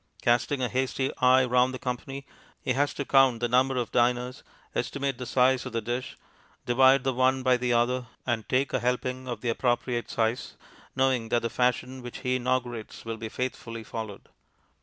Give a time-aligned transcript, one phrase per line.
[0.23, 2.25] Casting a hasty eye round the company,
[2.63, 4.41] he has to count the number of diners,
[4.73, 6.17] estimate the size of the dish,
[6.65, 10.55] divide the one by the other, and take a helping of the appropriate size,
[10.95, 14.27] knowing that the fashion which he inaugurates will be faithfully followed.